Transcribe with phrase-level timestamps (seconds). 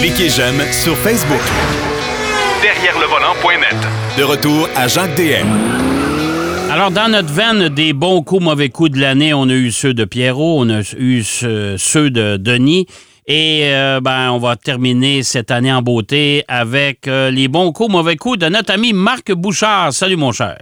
[0.00, 1.40] Cliquez j'aime sur Facebook.
[2.62, 3.76] Derrière le volant.net.
[4.18, 5.46] De retour à Jacques DM.
[6.72, 9.94] Alors, dans notre veine des bons coups, mauvais coups de l'année, on a eu ceux
[9.94, 12.86] de Pierrot, on a eu ceux de Denis.
[13.26, 17.90] Et euh, ben, on va terminer cette année en beauté avec euh, les bons coups,
[17.90, 19.92] mauvais coups de notre ami Marc Bouchard.
[19.92, 20.58] Salut, mon cher.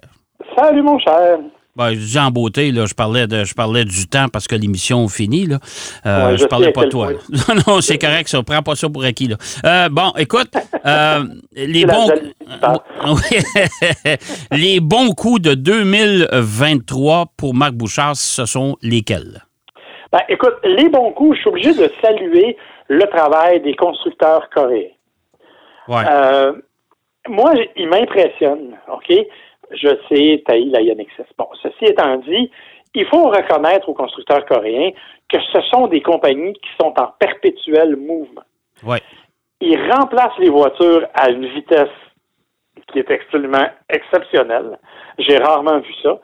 [0.56, 1.38] Salut, mon cher.
[1.74, 4.54] Ben, je dis en beauté, là, je parlais de, je parlais du temps parce que
[4.54, 5.56] l'émission finit, là.
[6.04, 7.12] Euh, je, parlais pas de toi.
[7.48, 8.42] Non, non, c'est correct, ça.
[8.42, 9.36] Prends pas ça pour acquis, là.
[9.64, 10.50] Euh, bon, écoute,
[10.84, 12.10] euh, les bons,
[14.52, 19.42] les bons coups de 2023 pour Marc Bouchard, ce sont lesquels?
[20.12, 24.90] Ben, écoute, les bons coups, je suis obligé de saluer le travail des constructeurs coréens.
[25.88, 26.04] Ouais.
[27.28, 29.10] moi, il m'impressionne, OK?
[29.74, 31.22] Je sais, Taï, la Yonexis.
[31.38, 32.50] Bon, ceci étant dit,
[32.94, 34.90] il faut reconnaître aux constructeurs coréens
[35.28, 38.42] que ce sont des compagnies qui sont en perpétuel mouvement.
[38.84, 39.00] Ouais.
[39.60, 41.88] Ils remplacent les voitures à une vitesse
[42.88, 44.78] qui est absolument exceptionnelle.
[45.18, 46.18] J'ai rarement vu ça.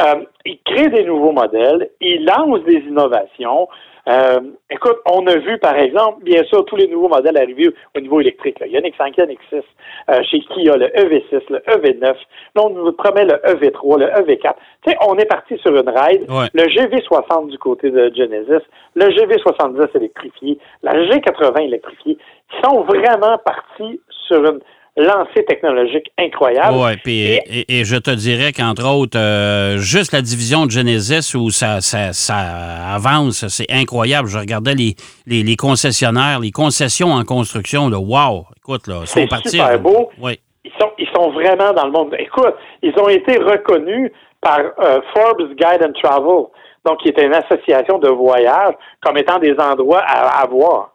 [0.00, 3.68] Euh, ils créent des nouveaux modèles, ils lancent des innovations,
[4.06, 8.00] euh, écoute, on a vu, par exemple, bien sûr, tous les nouveaux modèles arriver au
[8.00, 8.60] niveau électrique.
[8.60, 8.66] Là.
[8.66, 9.62] Il y a un X5, il y a un X6,
[10.10, 12.02] euh, chez Kia, le EV6, le EV9.
[12.02, 14.54] Là, on nous promet le EV3, le EV4.
[14.84, 16.26] Tu sais, on est parti sur une ride.
[16.52, 22.18] Le GV60 du côté de Genesis, le GV70 électrifié, la G80 électrifiée,
[22.52, 24.60] ils sont vraiment partis sur une
[24.96, 26.76] lancée technologique incroyable.
[26.76, 31.80] Oui, et, je te dirais qu'entre autres, euh, juste la division de Genesis où ça,
[31.80, 32.36] ça, ça
[32.94, 34.28] avance, c'est incroyable.
[34.28, 34.94] Je regardais les,
[35.26, 38.44] les, concessionnaires, les concessions en construction, là, wow!
[38.56, 39.58] Écoute, là, ils sont partis.
[39.58, 40.10] super beau.
[40.20, 40.38] Oui.
[40.64, 42.14] Ils sont, ils sont vraiment dans le monde.
[42.18, 46.46] Écoute, ils ont été reconnus par euh, Forbes Guide and Travel,
[46.86, 50.93] donc qui est une association de voyage, comme étant des endroits à, à voir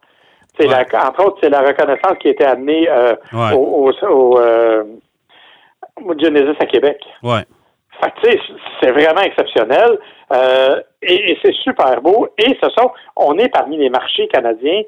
[0.61, 3.16] entre autres, c'est la reconnaissance qui a été amenée euh,
[3.53, 3.92] au,
[4.39, 4.83] euh,
[6.17, 6.97] Genesis à Québec.
[7.23, 7.45] Ouais.
[8.81, 10.00] c'est vraiment exceptionnel
[10.31, 12.28] euh, et, c'est super beau.
[12.38, 14.81] Et ce sont, on est parmi les marchés canadiens,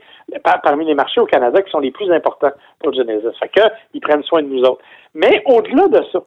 [0.63, 3.37] parmi les marchés au Canada qui sont les plus importants pour Genesis.
[3.39, 4.83] Fait que ils prennent soin de nous autres.
[5.13, 6.19] Mais au-delà de ça,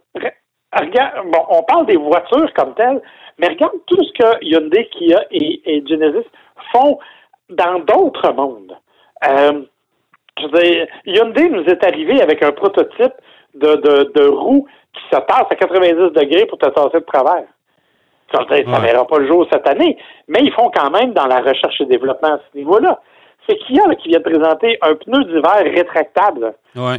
[0.79, 3.01] regarde, bon, on parle des voitures comme telles,
[3.39, 6.27] mais regarde tout ce que Hyundai, Kia et, et Genesis
[6.73, 6.99] font
[7.51, 8.77] dans d'autres mondes.
[9.29, 9.63] Euh,
[10.39, 13.15] je veux dire, Hyundai nous est arrivé avec un prototype
[13.55, 17.45] de, de, de roue qui se passe à 90 degrés pour te tasser de travers.
[18.33, 19.97] Ça ne verra pas le jour cette année,
[20.29, 23.01] mais ils font quand même dans la recherche et développement à ce niveau-là.
[23.49, 26.55] C'est Kia là, qui vient de présenter un pneu d'hiver rétractable?
[26.75, 26.99] Ouais.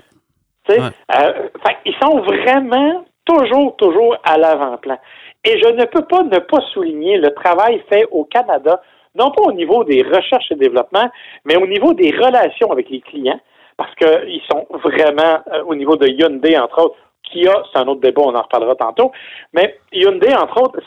[0.70, 1.50] Euh,
[1.86, 4.98] ils sont vraiment toujours, toujours à l'avant-plan.
[5.44, 8.82] Et je ne peux pas ne pas souligner le travail fait au Canada
[9.16, 11.10] non pas au niveau des recherches et développement,
[11.46, 13.40] mais au niveau des relations avec les clients,
[13.78, 17.88] parce qu'ils sont vraiment euh, au niveau de Hyundai, entre autres, qui a, c'est un
[17.88, 19.12] autre débat, on en reparlera tantôt,
[19.54, 20.80] mais Hyundai, entre autres,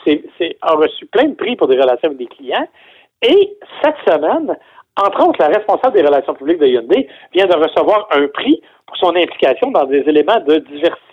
[0.61, 2.67] a reçu plein de prix pour des relations avec des clients.
[3.21, 4.55] Et cette semaine,
[4.95, 8.97] entre autres, la responsable des relations publiques de Hyundai vient de recevoir un prix pour
[8.97, 11.08] son implication dans des éléments de diversité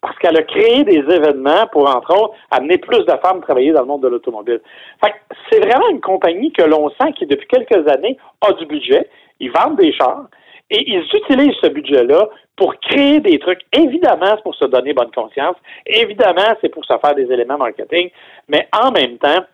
[0.00, 3.80] parce qu'elle a créé des événements pour, entre autres, amener plus de femmes travailler dans
[3.80, 4.60] le monde de l'automobile.
[5.50, 9.08] c'est vraiment une compagnie que l'on sent qui, depuis quelques années, a du budget.
[9.40, 10.26] Ils vendent des chars
[10.70, 13.60] et ils utilisent ce budget-là pour créer des trucs.
[13.76, 15.56] Évidemment, c'est pour se donner bonne conscience.
[15.86, 18.10] Évidemment, c'est pour se faire des éléments marketing.
[18.48, 19.44] Mais en même temps,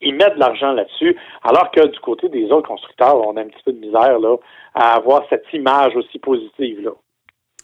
[0.00, 3.46] ils mettent de l'argent là-dessus, alors que du côté des autres constructeurs, on a un
[3.46, 4.36] petit peu de misère là,
[4.74, 6.90] à avoir cette image aussi positive-là.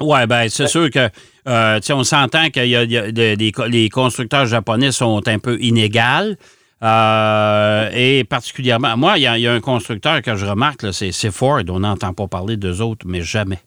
[0.01, 1.09] Oui, ben c'est sûr que
[1.47, 6.37] euh, on s'entend que y a, les constructeurs japonais sont un peu inégales.
[6.83, 11.63] Euh, et particulièrement, moi, il y, a un constructeur que je remarque, c'est Ford.
[11.71, 13.59] On n'entend pas parler d'eux autres, mais jamais.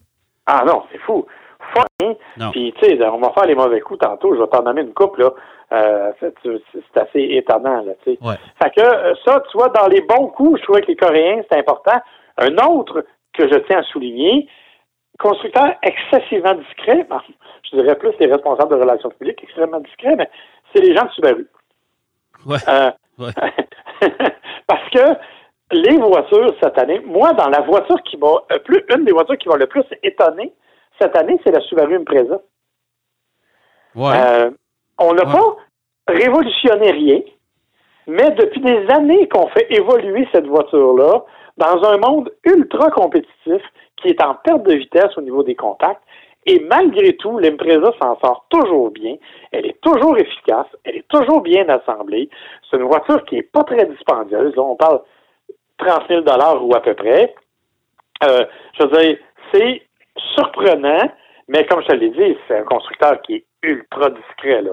[0.45, 1.25] Ah non, c'est fou.
[1.73, 2.13] Ford, hein?
[2.51, 4.35] Puis, tu sais, on va faire les mauvais coups tantôt.
[4.35, 5.31] Je vais t'en nommer une couple, là.
[5.73, 8.19] Euh, c'est assez étonnant, là, tu sais.
[8.61, 11.57] Fait que ça, tu vois, dans les bons coups, je trouvais que les Coréens, c'est
[11.57, 11.99] important.
[12.37, 14.47] Un autre que je tiens à souligner,
[15.19, 17.21] constructeur excessivement discret, ben,
[17.63, 20.29] je dirais plus les responsables de relations publiques extrêmement discrets, mais
[20.73, 21.47] c'est les gens de Subaru.
[22.45, 22.57] Ouais.
[22.67, 22.91] Euh,
[24.67, 25.17] parce que
[25.71, 29.37] les voitures cette année, moi, dans la voiture qui m'a euh, plus, une des voitures
[29.37, 30.53] qui m'a le plus étonné
[30.99, 32.39] cette année, c'est la Subaru Impreza.
[33.95, 34.13] Ouais.
[34.15, 34.51] Euh,
[34.99, 35.55] on n'a pas
[36.07, 37.21] révolutionné rien,
[38.07, 41.23] mais depuis des années qu'on fait évoluer cette voiture-là
[41.57, 43.61] dans un monde ultra compétitif
[43.97, 46.01] qui est en perte de vitesse au niveau des contacts.
[46.45, 49.15] Et malgré tout, l'Impreza s'en sort toujours bien.
[49.51, 50.67] Elle est toujours efficace.
[50.85, 52.29] Elle est toujours bien assemblée.
[52.69, 54.55] C'est une voiture qui n'est pas très dispendieuse.
[54.55, 55.01] Là, on parle
[55.77, 56.23] 30 000
[56.61, 57.35] ou à peu près.
[58.23, 58.45] Euh,
[58.79, 59.17] je veux dire,
[59.53, 59.81] c'est
[60.35, 61.11] surprenant,
[61.47, 64.71] mais comme je te l'ai dit, c'est un constructeur qui est ultra discret, là.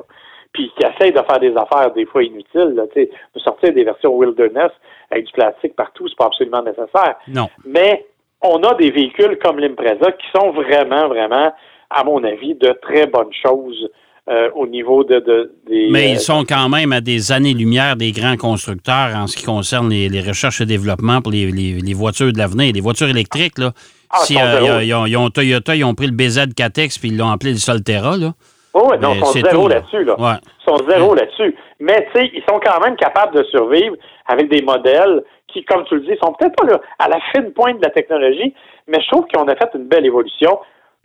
[0.52, 4.14] Puis qui essaye de faire des affaires des fois inutiles, là, de sortir des versions
[4.14, 4.70] wilderness
[5.10, 7.16] avec du plastique partout, c'est pas absolument nécessaire.
[7.26, 7.48] Non.
[7.64, 8.06] Mais
[8.44, 11.52] on a des véhicules comme l'Impreza qui sont vraiment, vraiment,
[11.90, 13.88] à mon avis, de très bonnes choses
[14.30, 15.88] euh, au niveau de, de des.
[15.90, 19.44] Mais ils euh, sont quand même à des années-lumière des grands constructeurs en ce qui
[19.44, 22.72] concerne les, les recherches et développement pour les, les- les voitures de l'avenir.
[22.74, 23.72] Les voitures électriques, là.
[24.10, 27.08] Ah, si, ils euh, ils, ont, ils ont Toyota, ils ont pris le BZ4X puis
[27.08, 28.32] ils l'ont appelé le Solterra, là.
[28.76, 29.76] Oh, ouais, non, ils sont zéro là.
[29.76, 30.18] là-dessus, là.
[30.20, 30.34] Ouais.
[30.42, 31.54] Ils sont zéro là-dessus.
[31.80, 33.94] Mais, tu sais, ils sont quand même capables de survivre
[34.26, 35.22] avec des modèles
[35.54, 37.90] qui, comme tu le dis, sont peut-être pas là, à la fine pointe de la
[37.90, 38.52] technologie,
[38.88, 40.58] mais je trouve qu'on a fait une belle évolution.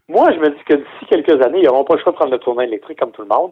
[0.09, 2.31] Moi, je me dis que d'ici quelques années, ils n'auront pas le choix de prendre
[2.31, 3.51] le tournant électrique comme tout le monde.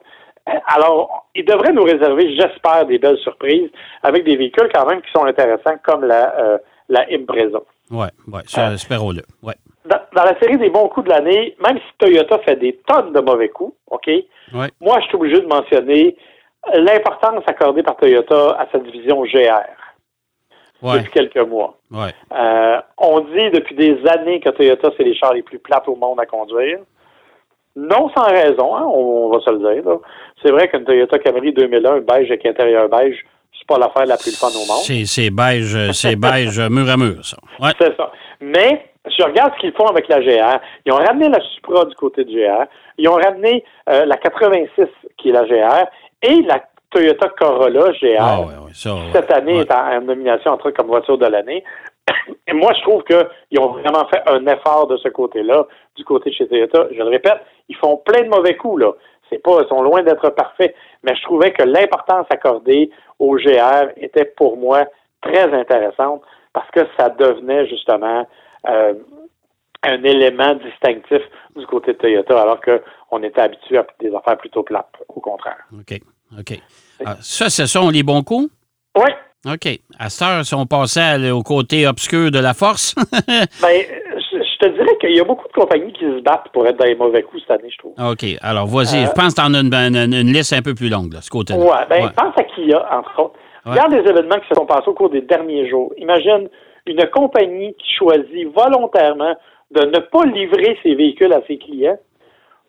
[0.49, 3.69] Euh, Alors, ils devraient nous réserver, j'espère, des belles surprises
[4.01, 6.57] avec des véhicules quand même qui sont intéressants comme la, euh,
[6.89, 7.59] la Impreza.
[7.91, 8.41] Ouais, ouais.
[8.47, 9.21] Ça, Euh, espérons-le.
[9.43, 9.53] Ouais.
[9.85, 13.13] Dans, dans la série des bons coups de l'année, même si Toyota fait des tonnes
[13.13, 14.07] de mauvais coups, OK?
[14.07, 14.69] Ouais.
[14.81, 16.17] Moi, je suis obligé de mentionner
[16.73, 19.61] l'importance accordée par Toyota à sa division GR
[20.81, 20.99] Ouais.
[20.99, 21.75] depuis quelques mois.
[21.91, 22.13] Ouais.
[22.33, 25.95] Euh, on dit depuis des années que Toyota, c'est les chars les plus plates au
[25.95, 26.79] monde à conduire.
[27.75, 29.83] Non sans raison, hein, on, on va se le dire.
[30.43, 33.23] C'est vrai qu'une Toyota Camry 2001, beige avec intérieur beige,
[33.57, 34.81] c'est pas l'affaire la plus fun au monde.
[35.05, 37.37] C'est beige, c'est beige mur à mur, ça.
[37.59, 37.71] Ouais.
[37.79, 38.11] C'est ça.
[38.41, 40.59] Mais je regarde ce qu'ils font avec la GR.
[40.85, 42.65] Ils ont ramené la Supra du côté de GR.
[42.97, 44.85] Ils ont ramené euh, la 86
[45.17, 45.85] qui est la GR
[46.23, 48.17] et la Toyota Corolla GR.
[48.19, 49.01] Ah, ouais, ouais, ça, ouais.
[49.13, 51.63] Cette année est en, en nomination entre autres comme voiture de l'année.
[52.47, 56.29] Et moi, je trouve qu'ils ont vraiment fait un effort de ce côté-là, du côté
[56.29, 56.87] de chez Toyota.
[56.91, 58.91] Je le répète, ils font plein de mauvais coups, là.
[59.29, 60.73] C'est pas, ils sont loin d'être parfaits,
[61.03, 64.85] mais je trouvais que l'importance accordée au GR était pour moi
[65.21, 66.21] très intéressante
[66.53, 68.25] parce que ça devenait justement
[68.69, 68.93] euh,
[69.83, 71.21] un élément distinctif
[71.57, 75.65] du côté de Toyota, alors qu'on était habitué à des affaires plutôt plates, au contraire.
[75.73, 75.99] OK.
[76.39, 76.59] OK.
[77.05, 78.49] Ah, ça, ce sont les bons coups?
[78.97, 79.11] Oui,
[79.53, 79.79] OK.
[79.99, 82.95] À cette heure, si on passait au côté obscur de la force,
[83.61, 83.81] Ben,
[84.11, 86.85] je, te dirais qu'il y a beaucoup de compagnies qui se battent pour être dans
[86.85, 87.93] les mauvais coups cette année, je trouve.
[87.97, 88.25] OK.
[88.41, 89.03] Alors, vas-y.
[89.03, 91.13] Euh, Je pense que tu en as une, une- une liste un peu plus longue,
[91.13, 91.59] là, ce côté-là.
[91.59, 92.11] Ouais, ben, Ouais.
[92.15, 93.35] pense à Kia, entre autres.
[93.65, 93.73] Ouais.
[93.73, 95.93] Regarde les événements qui se sont passés au cours des derniers jours.
[95.97, 96.49] Imagine
[96.87, 99.35] une compagnie qui choisit volontairement
[99.71, 101.99] de ne pas livrer ses véhicules à ses clients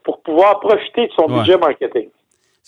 [0.05, 1.39] pour pouvoir profiter de son Ouais.
[1.39, 2.09] budget marketing.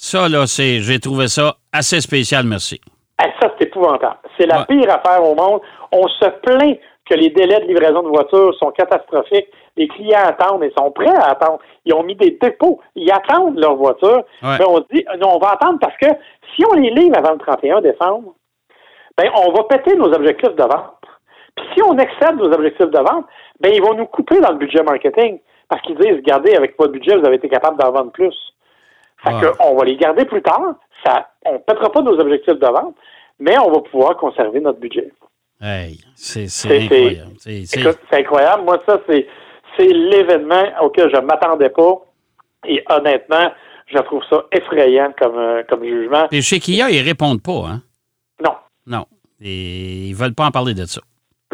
[0.03, 2.81] Ça, là, c'est, j'ai trouvé ça assez spécial, merci.
[3.19, 4.17] Ah, ça, c'est épouvantable.
[4.39, 4.65] C'est la Ouais.
[4.67, 5.61] pire affaire au monde.
[5.93, 9.49] On se plaint que les délais de livraison de voitures sont catastrophiques.
[9.77, 11.59] Les clients attendent et sont prêts à attendre.
[11.85, 12.81] Ils ont mis des dépôts.
[12.97, 14.25] Ils attendent leur voiture.
[14.43, 14.57] Ouais.
[14.59, 16.07] Mais on se dit, non, on va attendre parce que
[16.57, 18.35] si on les livre avant le 31 décembre,
[19.19, 20.95] ben, on va péter nos objectifs de vente.
[21.57, 23.27] Puis si on excède nos objectifs de vente,
[23.61, 25.41] ben, ils vont nous couper dans le budget marketing.
[25.69, 28.35] Parce qu'ils disent, regardez, avec votre budget, vous avez été capable d'en vendre plus.
[29.23, 30.75] Fait que on va les garder plus tard.
[31.05, 32.95] Ça, on ne pètera pas nos objectifs de vente,
[33.39, 35.11] mais on va pouvoir conserver notre budget.
[35.61, 37.33] Hey, c'est, incroyable.
[37.39, 38.63] C'est, incroyable.
[38.65, 39.27] Moi, ça, c'est,
[39.79, 41.95] l'événement auquel je ne m'attendais pas.
[42.67, 43.51] Et honnêtement,
[43.87, 46.27] je trouve ça effrayant comme, euh, comme jugement.
[46.31, 47.83] Et chez Kia, ils répondent pas, hein?
[48.43, 48.55] Non.
[48.87, 49.05] Non.
[49.43, 51.01] Et ils veulent pas en parler de ça.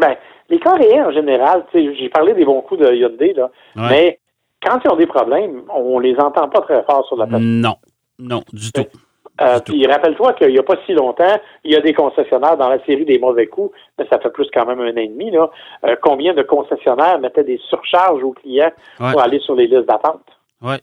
[0.01, 0.17] Ben,
[0.49, 3.89] les Coréens, en général, j'ai parlé des bons coups de Hyundai, là, Ouais.
[3.91, 4.19] mais
[4.67, 7.61] quand ils ont des problèmes, on les entend pas très fort sur la plateforme.
[7.61, 7.77] Non.
[8.19, 8.85] Non, du tout.
[9.43, 12.71] Euh, puis rappelle-toi qu'il n'y a pas si longtemps, il y a des concessionnaires dans
[12.71, 15.31] la série des mauvais coups, mais ça fait plus quand même un an et demi,
[15.31, 15.51] là.
[15.85, 19.13] Euh, combien de concessionnaires mettaient des surcharges aux clients Ouais.
[19.13, 20.25] pour aller sur les listes d'attente?
[20.63, 20.77] Oui.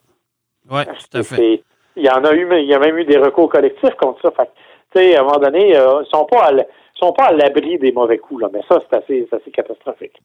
[0.69, 1.63] Oui, tout à fait.
[1.95, 4.31] Il y en a eu, il y a même eu des recours collectifs contre ça.
[4.31, 4.51] Fait que,
[4.95, 6.51] tu sais, à un moment donné, euh, ils sont pas à
[6.95, 8.49] sont pas à l'abri des mauvais coups, là.
[8.53, 10.21] Mais ça, c'est assez, assez catastrophique.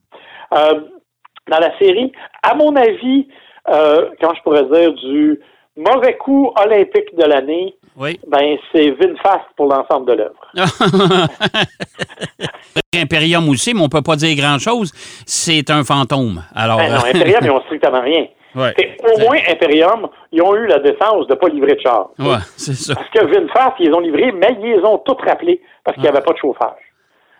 [0.52, 2.12] Dans la série,
[2.42, 3.26] à mon avis,
[3.70, 5.40] euh, quand je pourrais dire du
[5.76, 8.18] mauvais coup olympique de l'année, Oui.
[8.26, 10.52] ben c'est VinFast pour l'ensemble de l'œuvre.
[12.94, 14.92] Imperium aussi, mais on peut pas dire grand-chose.
[15.26, 16.42] C'est un fantôme.
[16.54, 18.26] Alors, Ben non, Imperium, ils ont strictement rien.
[18.54, 18.74] Ouais.
[19.14, 22.08] Au moins Imperium, ils ont eu la décence de ne pas livrer de char.
[22.18, 22.94] ouais, c'est ça.
[22.94, 26.02] Parce que VinFast, ils les ont livrés, mais ils les ont toutes rappelés parce qu'il
[26.04, 26.72] n'y avait pas de chauffage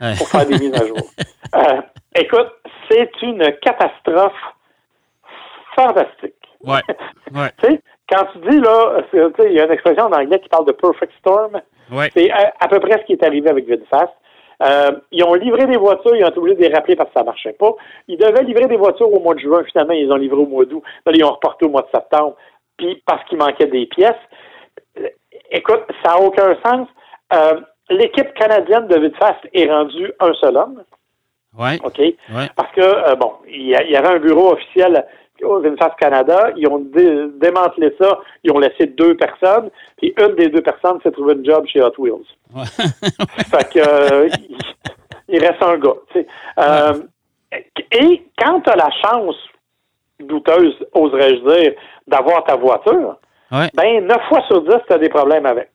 [0.01, 0.15] Ouais.
[0.17, 0.99] pour faire des mises à jour.
[1.55, 1.81] Euh,
[2.15, 2.49] écoute,
[2.91, 4.35] c'est une catastrophe
[5.83, 6.35] fantastique.
[6.65, 6.81] Ouais.
[7.35, 7.51] Ouais.
[7.63, 7.81] Tu sais,
[8.11, 11.13] quand tu dis, là, il y a une expression en anglais qui parle de perfect
[11.19, 11.61] storm.
[11.93, 12.09] Ouais.
[12.17, 14.13] C'est à, à peu près ce qui est arrivé avec VinFast.
[14.63, 17.19] Euh, ils ont livré des voitures, ils ont été obligés de les rappeler parce que
[17.19, 17.71] ça marchait pas.
[18.09, 20.65] Ils devaient livrer des voitures au mois de juin, finalement, ils ont livré au mois
[20.65, 20.83] d'août.
[21.05, 22.35] Là, ils ont reporté au mois de septembre.
[22.79, 24.15] Puis, parce qu'il manquait des pièces.
[24.99, 25.09] Euh,
[25.51, 26.89] Écoute, ça n'a aucun sens.
[27.35, 30.83] Euh, L'équipe canadienne de VinFast est rendue un seul homme.
[31.59, 31.79] Ouais.
[31.85, 31.99] OK?
[31.99, 32.49] Ouais.
[32.57, 35.07] Parce que, euh, bon, il y, a- il y avait un bureau officiel
[35.43, 36.51] au VinFast Canada.
[36.57, 38.19] Ils ont dé- démantelé ça.
[38.45, 39.71] Ils ont laissé deux personnes.
[39.97, 42.25] Puis une des deux personnes s'est trouvé une job chez Hot Wheels.
[42.55, 42.63] Ouais.
[43.51, 44.57] Fait que, euh, il,
[45.29, 45.95] il reste un gars.
[46.13, 46.27] tu sais.
[46.59, 46.95] Euh,
[47.93, 49.37] et quand tu as la chance,
[50.21, 51.73] douteuse, oserais-je dire,
[52.07, 53.17] d'avoir ta voiture,
[53.51, 53.69] Ouais.
[53.75, 55.71] ben, 9 fois sur 10, tu as des problèmes avec.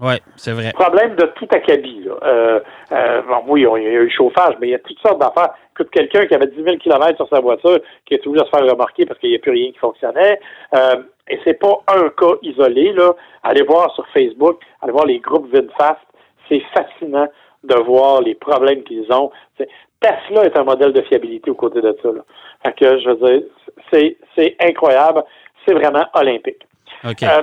[0.00, 0.72] Ouais, c'est vrai.
[0.72, 2.04] Problème de tout acabit.
[2.04, 2.12] Là.
[2.22, 2.60] Euh,
[2.92, 5.20] euh, bon, oui, il y a eu le chauffage, mais il y a toutes sortes
[5.20, 5.54] d'affaires.
[5.74, 8.56] Écoute, quelqu'un qui avait 10 000 km sur sa voiture, qui est obligé de se
[8.56, 10.38] faire remarquer parce qu'il n'y a plus rien qui fonctionnait.
[10.74, 12.92] Euh, et c'est pas un cas isolé.
[12.92, 13.12] Là.
[13.42, 16.00] Allez voir sur Facebook, allez voir les groupes VinFast.
[16.48, 17.26] C'est fascinant
[17.64, 19.30] de voir les problèmes qu'ils ont.
[19.56, 19.68] C'est-
[20.00, 22.08] Tesla est un modèle de fiabilité aux côtés de ça.
[22.12, 22.20] Là.
[22.64, 23.42] Fait que, je veux dire,
[23.92, 25.24] c'est, c'est incroyable.
[25.66, 26.64] C'est vraiment olympique.
[27.04, 27.22] OK.
[27.24, 27.42] Euh,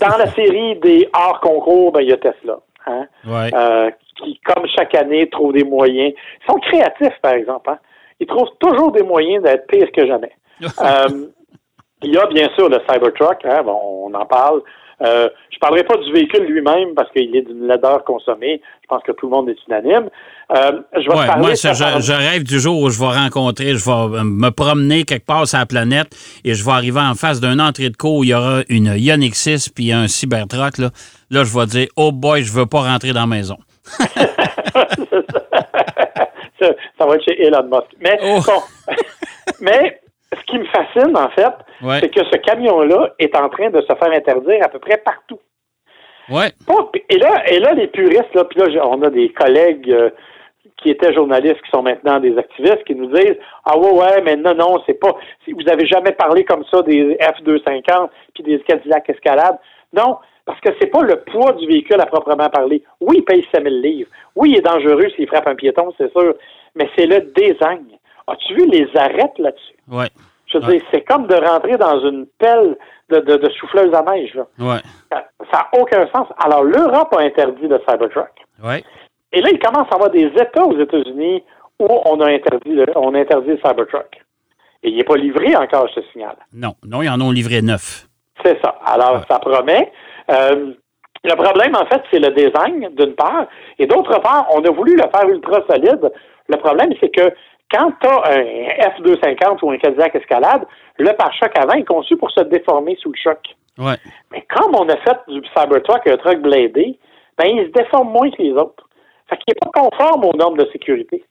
[0.00, 2.58] dans la série des hors concours, ben, il y a Tesla.
[2.86, 3.06] Hein?
[3.26, 3.50] ouais.
[3.54, 6.12] Euh, qui, comme chaque année, trouvent des moyens.
[6.14, 7.70] Ils sont créatifs, par exemple.
[7.70, 7.78] Hein?
[8.20, 10.32] Ils trouvent toujours des moyens d'être pires que jamais.
[10.80, 11.26] Euh,
[12.02, 13.62] il y a bien sûr le Cybertruck, hein?
[13.64, 14.62] bon, on en parle.
[15.02, 18.60] Euh, je parlerai pas du véhicule lui-même parce qu'il est d'une laideur consommée.
[18.82, 20.08] Je pense que tout le monde est unanime.
[20.54, 23.06] Euh, je vais Ouais, parler moi, ça, je, je rêve du jour où je vais
[23.18, 26.08] rencontrer, je vais me promener quelque part sur la planète
[26.44, 28.94] et je vais arriver en face d'une entrée de cours où il y aura une
[28.96, 30.78] Ioniq 6 puis un Cybertruck.
[30.78, 30.90] Là,
[31.30, 33.56] là je vais dire, oh boy, je veux pas rentrer dans la maison.
[36.60, 36.66] ça,
[36.98, 37.86] ça va être chez Elon Musk.
[38.00, 38.40] Mais, Oh.
[38.46, 38.94] bon,
[39.60, 40.00] mais
[40.38, 41.98] ce qui me fascine, en fait, Ouais.
[42.00, 45.38] c'est que ce camion-là est en train de se faire interdire à peu près partout.
[46.30, 46.48] Ouais.
[47.10, 50.10] Et là, et là, les puristes, là, puis là, on a des collègues euh,
[50.78, 54.36] qui étaient journalistes, qui sont maintenant des activistes, qui nous disent Ah ouais, ouais, mais
[54.36, 55.14] non, non, c'est pas.
[55.46, 59.58] Vous avez jamais parlé comme ça des F-250 puis des Cadillac Escalade.
[59.92, 62.82] Non, parce que c'est pas le poids du véhicule à proprement parler.
[63.00, 64.10] Oui, il paye 5000 livres.
[64.34, 66.34] Oui, il est dangereux s'il frappe un piéton, c'est sûr.
[66.74, 67.84] Mais c'est le design.
[68.26, 69.74] As-tu vu les arêtes là-dessus?
[69.90, 70.08] Ouais.
[70.46, 70.78] Je veux Ouais.
[70.78, 72.76] dire, c'est comme de rentrer dans une pelle
[73.10, 74.34] de, de, de souffleuse à neige.
[74.34, 74.46] Là.
[74.58, 74.80] Ouais.
[75.10, 76.28] Ça n'a aucun sens.
[76.38, 78.30] Alors, l'Europe a interdit le Cybertruck.
[78.62, 78.82] Ouais.
[79.32, 81.42] Et là, il commence à avoir des États aux États-Unis
[81.80, 84.20] où on a interdit le, on a interdit le Cybertruck.
[84.82, 86.36] Et il n'est pas livré encore, je te signale.
[86.52, 88.06] Non, non, ils en ont livré neuf.
[88.44, 88.76] C'est ça.
[88.84, 89.20] Alors, Ouais.
[89.28, 89.90] ça promet.
[90.30, 90.72] Euh,
[91.24, 93.46] le problème, en fait, c'est le design, d'une part.
[93.78, 96.12] Et d'autre part, on a voulu le faire ultra solide.
[96.48, 97.32] Le problème, c'est que
[97.74, 100.66] quand tu as un F-250 ou un Cadillac Escalade,
[100.98, 103.40] le pare-choc avant est conçu pour se déformer sous le choc.
[103.78, 103.96] Ouais.
[104.30, 106.98] Mais comme on a fait du Cybertruck un truck bladé,
[107.36, 108.88] ben, il se déforme moins que les autres.
[109.28, 111.24] Fait qu'il n'est pas conforme aux normes de sécurité.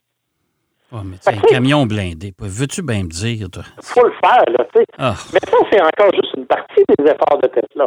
[0.91, 2.33] Oh, mais un camion blindé.
[2.39, 3.63] Veux-tu bien me dire, toi?
[3.81, 4.85] faut le faire, là, tu sais.
[4.99, 7.85] Ah, Mais ça, c'est encore juste une partie des efforts de Tesla.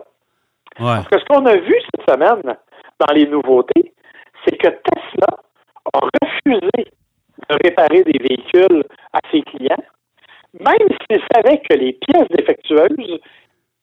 [0.81, 1.03] ouais.
[1.05, 2.57] Parce que ce qu'on a vu cette semaine
[2.99, 3.93] dans les nouveautés,
[4.45, 5.39] c'est que Tesla
[5.93, 6.91] a refusé
[7.51, 9.85] de réparer des véhicules à ses clients,
[10.59, 13.21] même s'ils savaient que les pièces défectueuses,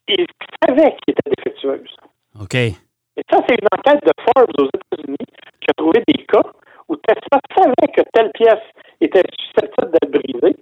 [0.08, 0.26] ils
[0.64, 1.96] savaient qu'ils étaient défectueuses.
[2.40, 2.54] OK.
[2.54, 5.16] Et ça, c'est une enquête de Forbes aux États-Unis
[5.60, 6.42] qui a trouvé des cas
[6.88, 8.62] où Tesla savait que telle pièce
[9.00, 10.56] était susceptible d'être brisée.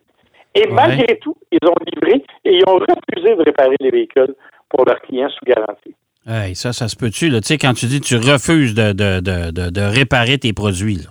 [0.55, 0.73] Et Ouais.
[0.75, 4.35] malgré tout, ils ont livré et ils ont refusé de réparer les véhicules
[4.69, 5.95] pour leurs clients sous garantie.
[6.27, 7.31] Hey, ça, ça se peut-tu?
[7.31, 7.41] là?
[7.41, 10.53] Tu sais, quand tu dis que tu refuses de, de, de, de, de réparer tes
[10.53, 11.11] produits, là.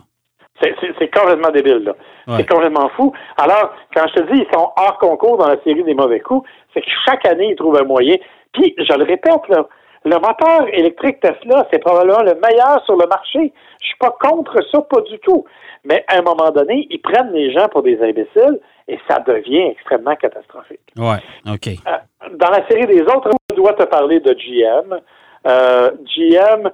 [1.05, 1.93] C'est- complètement débile, là.
[2.27, 2.36] Ouais.
[2.38, 3.12] C'est complètement fou.
[3.38, 6.48] Alors, quand je te dis ils sont hors concours dans la série des mauvais coups,
[6.74, 8.15] c'est que chaque année, ils trouvent un moyen.
[8.53, 9.67] Puis, je le répète, là,
[10.03, 13.53] le moteur électrique Tesla, c'est probablement le meilleur sur le marché.
[13.81, 15.46] Je suis pas contre ça, pas du tout.
[15.84, 19.67] Mais à un moment donné, ils prennent les gens pour des imbéciles et ça devient
[19.72, 20.79] extrêmement catastrophique.
[20.98, 21.17] Ouais,
[21.48, 21.67] OK.
[21.67, 21.98] Euh,
[22.36, 25.00] dans la série des autres, je dois te parler de GM.
[25.48, 26.70] Euh, GM,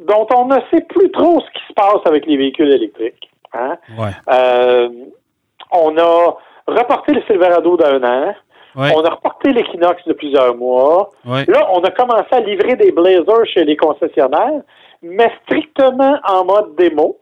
[0.00, 3.29] dont on ne sait plus trop ce qui se passe avec les véhicules électriques.
[3.52, 3.76] Hein?
[3.98, 4.10] Ouais.
[4.32, 4.88] Euh,
[5.72, 8.34] on a reporté le Silverado d'un an.
[8.76, 8.92] Ouais.
[8.94, 11.10] On a reporté l'Equinox de plusieurs mois.
[11.24, 11.44] Ouais.
[11.46, 14.62] Là, on a commencé à livrer des Blazers chez les concessionnaires,
[15.02, 17.18] mais strictement en mode démo.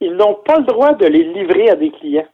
[0.00, 2.26] Ils n'ont pas le droit de les livrer à des clients.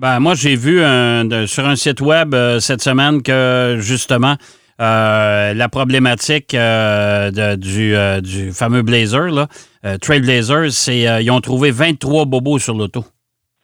[0.00, 4.34] Ben, moi, j'ai vu un- de- sur un site web euh, cette semaine que, justement,
[4.80, 9.46] euh, la problématique euh, de- du, euh, du fameux Blazer, là,
[9.84, 13.04] euh, Trailblazer, c'est euh, ils ont trouvé 23 bobos sur l'auto.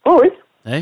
[0.05, 0.31] Oh oui,
[0.65, 0.81] Hein?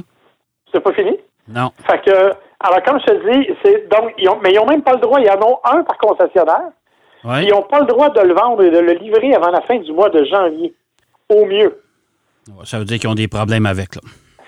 [0.74, 1.18] c'est pas fini?
[1.48, 1.72] Non.
[1.88, 2.12] Fait que,
[2.60, 5.00] alors comme je te dis, c'est donc, ils ont, mais ils n'ont même pas le
[5.00, 5.20] droit.
[5.20, 6.70] Il y en a un par concessionnaire.
[7.24, 7.44] Ouais.
[7.46, 9.78] Ils n'ont pas le droit de le vendre et de le livrer avant la fin
[9.80, 10.74] du mois de janvier.
[11.30, 11.82] Au mieux.
[12.66, 14.02] Ça veut dire qu'ils ont des problèmes avec, là.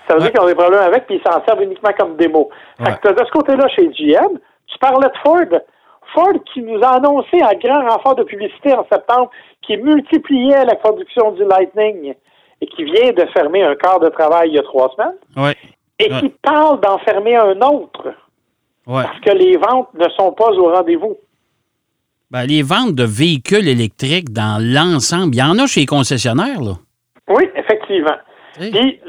[0.06, 0.26] Ça veut Ouais.
[0.26, 2.48] dire qu'ils ont des problèmes avec, puis ils s'en servent uniquement comme démo.
[2.78, 2.96] Fait Ouais.
[3.02, 5.60] que de ce côté-là chez GM, tu parlais de Ford.
[6.14, 9.30] Ford qui nous a annoncé un grand renfort de publicité en septembre
[9.62, 12.14] qui multipliait la production du Lightning.
[12.60, 15.14] et qui vient de fermer un quart de travail il y a trois semaines
[16.00, 16.20] et Ouais.
[16.20, 18.08] qui parle d'en fermer un autre
[18.86, 19.04] Ouais.
[19.04, 21.16] parce que les ventes ne sont pas au rendez-vous.
[22.32, 26.60] Ben, les ventes de véhicules électriques dans l'ensemble, il y en a chez les concessionnaires,
[26.60, 26.72] là.
[27.28, 28.16] Oui, effectivement.
[28.60, 28.70] Oui.
[28.72, 29.00] Puis,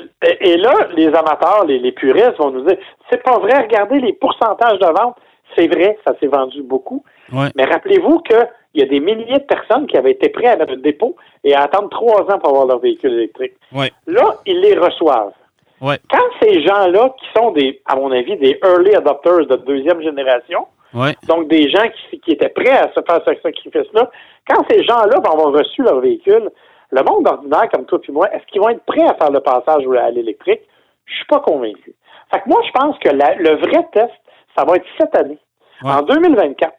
[0.42, 2.78] et là, les amateurs, les, les puristes vont nous dire,
[3.10, 5.16] c'est pas vrai, regardez les pourcentages de vente.
[5.56, 7.04] C'est vrai, ça s'est vendu beaucoup.
[7.34, 7.48] Ouais.
[7.56, 10.74] Mais rappelez-vous qu'il y a des milliers de personnes qui avaient été prêtes à mettre
[10.74, 13.54] un dépôt et à attendre trois ans pour avoir leur véhicule électrique.
[13.74, 13.92] Ouais.
[14.08, 15.34] Là, ils les reçoivent.
[15.82, 15.98] Ouais.
[16.12, 20.68] Quand ces gens-là, qui sont des, à mon avis, des early adopters de deuxième génération,
[20.94, 21.14] Ouais.
[21.28, 24.10] donc des gens qui, qui étaient prêts à se faire ce sacrifice-là,
[24.50, 26.50] quand ces gens-là vont avoir reçu leur véhicule,
[26.92, 29.40] le monde ordinaire comme toi et moi, est-ce qu'ils vont être prêts à faire le
[29.40, 30.62] passage à l'électrique?
[31.06, 31.94] Je suis pas convaincu.
[32.34, 34.12] Fait que moi, je pense que la- le vrai test,
[34.58, 35.38] ça va être cette année,
[35.84, 35.92] Ouais.
[35.92, 36.74] en 2024.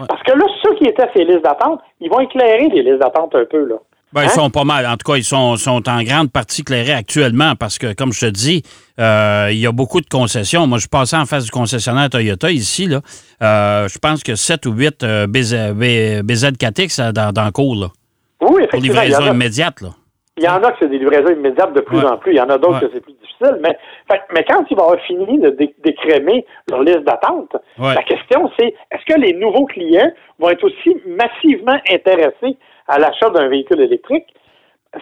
[0.00, 0.06] Ouais.
[0.08, 3.34] Parce que là, ceux qui étaient ces listes d'attente, ils vont éclairer les listes d'attente
[3.34, 3.76] un peu, là.
[4.12, 4.24] Ben, Hein?
[4.26, 4.84] Ils sont pas mal.
[4.86, 8.20] En tout cas, ils sont, sont en grande partie éclairés actuellement parce que, comme je
[8.20, 8.62] te dis,
[9.00, 10.66] euh, il y a beaucoup de concessions.
[10.66, 12.86] Moi, je passais en face du concessionnaire Toyota ici.
[12.86, 13.00] Là.
[13.42, 17.52] Euh, je pense que 7 ou 8 euh, BZ, B- BZ4X euh, dans, dans le
[17.52, 17.86] cours, là,
[18.42, 19.00] Oui, pour effectivement.
[19.00, 19.80] Y, livraison a, immédiate.
[19.80, 19.88] Là.
[20.36, 22.04] il y en a que c'est des livraisons immédiates de plus Ouais.
[22.04, 22.32] en plus.
[22.32, 22.80] Il y en a d'autres Ouais.
[22.80, 23.58] que c'est plus difficile.
[23.62, 23.76] Mais,
[24.10, 27.94] fait- mais quand ils vont avoir fini de dé- d'écrémer leur liste d'attente, Ouais.
[27.94, 32.56] la question c'est est-ce que les nouveaux clients vont être aussi massivement intéressés
[32.88, 34.26] à l'achat d'un véhicule électrique?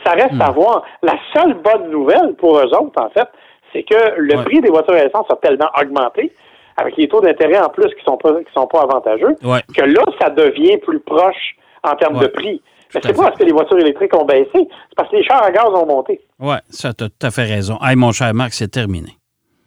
[0.05, 0.43] Ça reste Hmm.
[0.43, 0.85] à voir.
[1.03, 3.29] La seule bonne nouvelle pour eux autres, en fait,
[3.73, 4.45] c'est que le Ouais.
[4.45, 6.33] prix des voitures à essence a tellement augmenté,
[6.77, 9.61] avec les taux d'intérêt en plus qui sont pas qui sont pas avantageux, Ouais.
[9.77, 12.23] que là, ça devient plus proche en termes Ouais.
[12.23, 12.63] de prix.
[12.95, 15.43] Mais c'est pas parce que les voitures électriques ont baissé, c'est parce que les chars
[15.45, 16.21] à gaz ont monté.
[16.41, 17.79] Oui, ça, tu as tout à fait raison.
[17.83, 19.19] Hey, mon cher Marc, c'est terminé.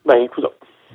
[0.06, 0.46] Ben, écoute.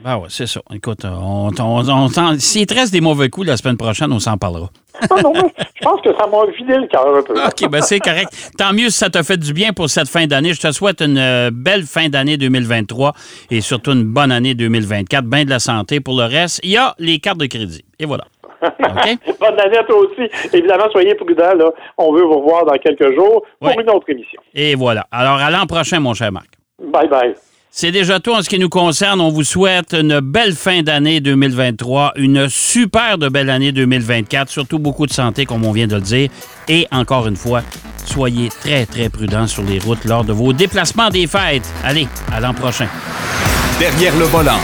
[0.02, 0.60] Ben oui, c'est ça.
[0.72, 2.08] Écoute, on, on,
[2.38, 4.70] s'il te reste des mauvais coups la semaine prochaine, on s'en parlera.
[5.10, 7.34] Non, non, mais je pense que ça m'a vidé le cœur un peu.
[7.46, 8.52] OK, ben c'est correct.
[8.56, 10.54] Tant mieux si ça t'a fait du bien pour cette fin d'année.
[10.54, 13.12] Je te souhaite une euh, belle fin d'année 2023
[13.50, 15.24] et surtout une bonne année 2024.
[15.24, 16.00] Bien de la santé.
[16.00, 17.84] Pour le reste, il y a les cartes de crédit.
[17.98, 18.24] Et voilà.
[19.40, 20.28] Bonne année à toi aussi.
[20.52, 21.54] Évidemment, soyez prudents.
[21.54, 21.70] Là.
[21.96, 23.76] On veut vous revoir dans quelques jours pour Ouais.
[23.80, 24.40] une autre émission.
[24.54, 25.06] Et voilà.
[25.12, 26.46] Alors, à l'an prochain, mon cher Marc.
[26.92, 27.34] Bye bye.
[27.70, 29.20] C'est déjà tout en ce qui nous concerne.
[29.20, 34.78] On vous souhaite une belle fin d'année 2023, une super de belle année 2024, surtout
[34.78, 36.30] beaucoup de santé, comme on vient de le dire.
[36.68, 37.60] Et encore une fois,
[38.06, 41.70] soyez très, très prudents sur les routes lors de vos déplacements des fêtes.
[41.84, 42.88] Allez, à l'an prochain.
[43.78, 44.58] Derrière le volant.